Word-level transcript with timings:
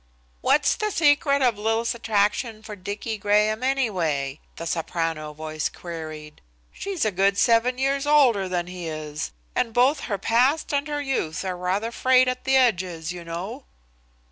"What's 0.41 0.73
the 0.75 0.89
secret 0.89 1.43
of 1.43 1.59
Lil's 1.59 1.93
attraction 1.93 2.63
for 2.63 2.75
Dicky 2.75 3.19
Graham, 3.19 3.61
anyway?" 3.61 4.39
the 4.55 4.65
soprano 4.65 5.31
voice 5.31 5.69
queried. 5.69 6.41
"She's 6.73 7.05
a 7.05 7.11
good 7.11 7.37
seven 7.37 7.77
years 7.77 8.07
older 8.07 8.49
than 8.49 8.65
he 8.65 8.87
is, 8.87 9.31
and 9.55 9.73
both 9.75 9.99
her 10.05 10.17
past 10.17 10.73
and 10.73 10.87
her 10.87 11.01
youth 11.03 11.45
are 11.45 11.55
rather 11.55 11.91
frayed 11.91 12.27
at 12.27 12.45
the 12.45 12.55
edges, 12.57 13.11
you 13.11 13.23
know." 13.23 13.65